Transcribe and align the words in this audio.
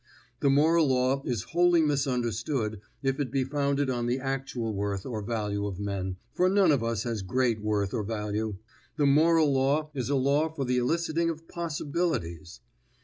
The 0.39 0.49
moral 0.49 0.87
law 0.87 1.21
is 1.25 1.43
wholly 1.53 1.83
misunderstood 1.83 2.81
if 3.03 3.19
it 3.19 3.29
be 3.29 3.43
founded 3.43 3.87
on 3.87 4.07
the 4.07 4.17
actual 4.17 4.73
worth 4.73 5.05
or 5.05 5.21
value 5.21 5.67
of 5.67 5.79
men, 5.79 6.15
for 6.33 6.49
none 6.49 6.71
of 6.71 6.83
us 6.83 7.03
has 7.03 7.21
great 7.21 7.61
worth 7.61 7.93
or 7.93 8.01
value. 8.01 8.55
The 8.97 9.05
moral 9.05 9.53
law 9.53 9.91
is 9.93 10.09
a 10.09 10.15
law 10.15 10.49
for 10.49 10.65
the 10.65 10.77
eliciting 10.79 11.29
of 11.29 11.47
possibilities. 11.47 12.61